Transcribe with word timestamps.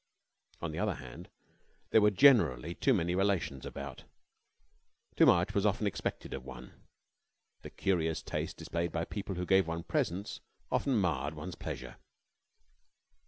On 0.61 0.71
the 0.71 0.79
other 0.79 0.95
hand, 0.95 1.29
there 1.91 2.01
were 2.01 2.09
generally 2.09 2.73
too 2.73 2.91
many 2.91 3.13
relations 3.13 3.67
about, 3.67 4.05
too 5.15 5.27
much 5.27 5.53
was 5.53 5.63
often 5.63 5.85
expected 5.85 6.33
of 6.33 6.43
one, 6.43 6.73
the 7.61 7.69
curious 7.69 8.23
taste 8.23 8.57
displayed 8.57 8.91
by 8.91 9.05
people 9.05 9.35
who 9.35 9.45
gave 9.45 9.67
one 9.67 9.83
presents 9.83 10.39
often 10.71 10.97
marred 10.99 11.35
one's 11.35 11.53
pleasure. 11.53 11.97